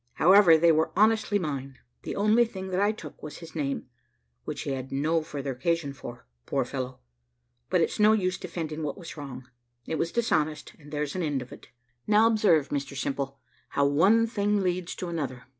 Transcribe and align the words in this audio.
However, 0.13 0.57
they 0.57 0.71
were 0.71 0.91
honestly 0.95 1.37
mine; 1.37 1.77
the 2.01 2.15
only 2.15 2.43
thing 2.43 2.69
that 2.69 2.79
I 2.81 2.91
took 2.91 3.21
was 3.21 3.37
his 3.37 3.53
name, 3.53 3.85
which 4.45 4.63
he 4.63 4.71
had 4.71 4.91
no 4.91 5.21
further 5.21 5.51
occasion 5.51 5.93
for, 5.93 6.25
poor 6.47 6.65
fellow! 6.65 7.01
But 7.69 7.81
it's 7.81 7.99
no 7.99 8.13
use 8.13 8.39
defending 8.39 8.81
what 8.81 8.97
was 8.97 9.15
wrong 9.15 9.47
it 9.85 9.99
was 9.99 10.11
dishonest, 10.11 10.73
and 10.79 10.91
there's 10.91 11.15
an 11.15 11.21
end 11.21 11.43
of 11.43 11.51
it. 11.51 11.67
"Now 12.07 12.25
observe, 12.25 12.69
Mr 12.69 12.97
Simple, 12.97 13.37
how 13.69 13.85
one 13.85 14.25
thing 14.25 14.61
leads 14.61 14.95
to 14.95 15.07
another. 15.07 15.43